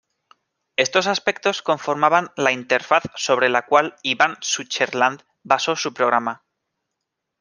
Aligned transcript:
Estos 0.77 1.05
aspectos 1.05 1.61
conformaban 1.61 2.31
la 2.35 2.51
interfaz 2.51 3.03
sobre 3.13 3.49
la 3.49 3.67
cual 3.67 3.97
Ivan 4.01 4.35
Sutherland 4.41 5.21
basó 5.43 5.75
su 5.75 5.93
programa. 5.93 6.43